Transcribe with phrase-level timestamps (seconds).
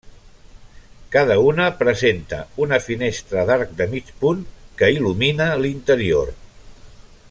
[1.15, 4.43] Cada una presenta una finestra d'arc de mig punt
[4.81, 6.35] que il·lumina l'interior.